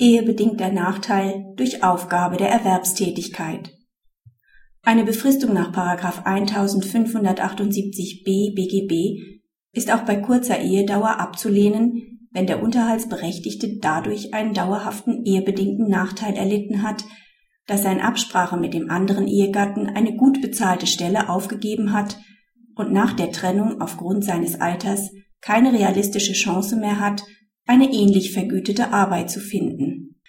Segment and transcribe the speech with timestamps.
[0.00, 3.74] Ehebedingter Nachteil durch Aufgabe der Erwerbstätigkeit.
[4.82, 9.42] Eine Befristung nach 1578b BGB
[9.72, 16.84] ist auch bei kurzer Ehedauer abzulehnen, wenn der Unterhaltsberechtigte dadurch einen dauerhaften ehebedingten Nachteil erlitten
[16.84, 17.02] hat,
[17.66, 22.20] dass er in Absprache mit dem anderen Ehegatten eine gut bezahlte Stelle aufgegeben hat
[22.76, 25.10] und nach der Trennung aufgrund seines Alters
[25.40, 27.24] keine realistische Chance mehr hat,
[27.68, 30.20] eine ähnlich vergütete Arbeit zu finden.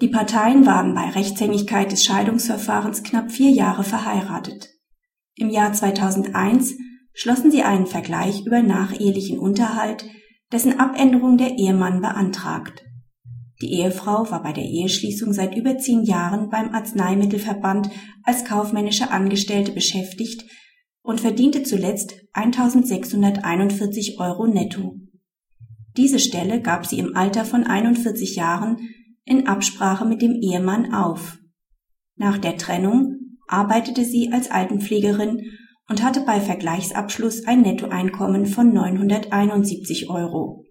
[0.00, 4.70] Die Parteien waren bei Rechtshängigkeit des Scheidungsverfahrens knapp vier Jahre verheiratet.
[5.36, 6.74] Im Jahr 2001
[7.12, 10.04] schlossen sie einen Vergleich über nachehelichen Unterhalt,
[10.52, 12.84] dessen Abänderung der Ehemann beantragt.
[13.60, 17.90] Die Ehefrau war bei der Eheschließung seit über zehn Jahren beim Arzneimittelverband
[18.22, 20.44] als kaufmännische Angestellte beschäftigt
[21.02, 24.96] und verdiente zuletzt 1641 Euro netto.
[25.96, 28.78] Diese Stelle gab sie im Alter von 41 Jahren
[29.24, 31.38] in Absprache mit dem Ehemann auf.
[32.16, 35.42] Nach der Trennung arbeitete sie als Altenpflegerin
[35.88, 40.64] und hatte bei Vergleichsabschluss ein Nettoeinkommen von 971 Euro.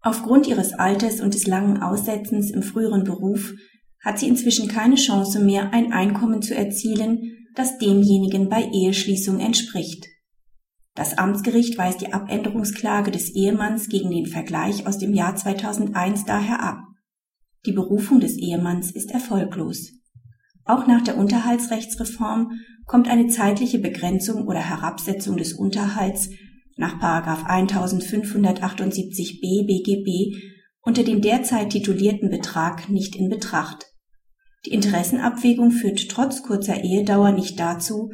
[0.00, 3.52] Aufgrund ihres Alters und des langen Aussetzens im früheren Beruf
[4.00, 10.06] hat sie inzwischen keine Chance mehr, ein Einkommen zu erzielen, das demjenigen bei Eheschließung entspricht.
[10.94, 16.62] Das Amtsgericht weist die Abänderungsklage des Ehemanns gegen den Vergleich aus dem Jahr 2001 daher
[16.62, 16.82] ab.
[17.64, 19.92] Die Berufung des Ehemanns ist erfolglos.
[20.64, 22.52] Auch nach der Unterhaltsrechtsreform
[22.86, 26.28] kommt eine zeitliche Begrenzung oder Herabsetzung des Unterhalts
[26.76, 30.36] nach 1578b BGB
[30.82, 33.86] unter dem derzeit titulierten Betrag nicht in Betracht.
[34.66, 38.10] Die Interessenabwägung führt trotz kurzer Ehedauer nicht dazu,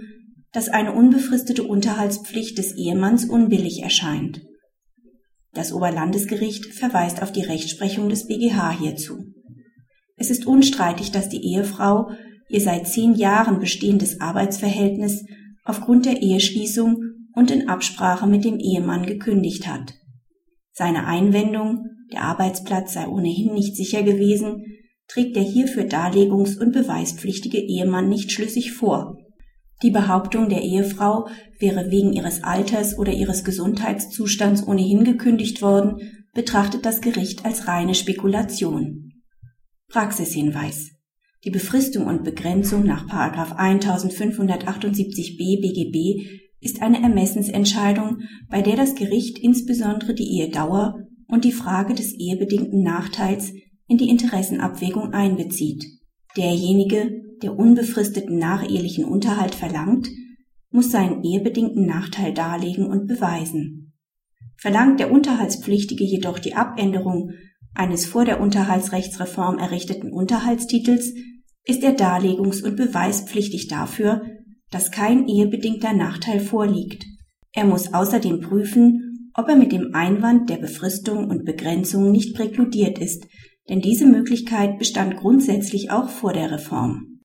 [0.52, 4.42] dass eine unbefristete Unterhaltspflicht des Ehemanns unbillig erscheint.
[5.52, 9.24] Das Oberlandesgericht verweist auf die Rechtsprechung des BGH hierzu.
[10.16, 12.10] Es ist unstreitig, dass die Ehefrau
[12.48, 15.24] ihr seit zehn Jahren bestehendes Arbeitsverhältnis
[15.64, 16.96] aufgrund der Eheschließung
[17.34, 19.94] und in Absprache mit dem Ehemann gekündigt hat.
[20.72, 24.64] Seine Einwendung, der Arbeitsplatz sei ohnehin nicht sicher gewesen,
[25.08, 29.18] trägt der hierfür darlegungs- und beweispflichtige Ehemann nicht schlüssig vor
[29.82, 31.28] die Behauptung der Ehefrau
[31.60, 36.00] wäre wegen ihres Alters oder ihres Gesundheitszustands ohnehin gekündigt worden,
[36.34, 39.12] betrachtet das Gericht als reine Spekulation.
[39.88, 40.90] Praxishinweis.
[41.44, 46.26] Die Befristung und Begrenzung nach 1578b BGB
[46.60, 52.82] ist eine Ermessensentscheidung, bei der das Gericht insbesondere die Ehedauer und die Frage des ehebedingten
[52.82, 53.52] Nachteils
[53.86, 55.84] in die Interessenabwägung einbezieht.
[56.36, 60.08] Derjenige, der unbefristeten nachehelichen Unterhalt verlangt,
[60.70, 63.92] muss seinen ehebedingten Nachteil darlegen und beweisen.
[64.56, 67.32] Verlangt der Unterhaltspflichtige jedoch die Abänderung
[67.74, 71.14] eines vor der Unterhaltsrechtsreform errichteten Unterhaltstitels,
[71.64, 74.22] ist er darlegungs- und beweispflichtig dafür,
[74.70, 77.04] dass kein ehebedingter Nachteil vorliegt.
[77.52, 82.98] Er muss außerdem prüfen, ob er mit dem Einwand der Befristung und Begrenzung nicht präkludiert
[82.98, 83.26] ist,
[83.68, 87.08] denn diese Möglichkeit bestand grundsätzlich auch vor der Reform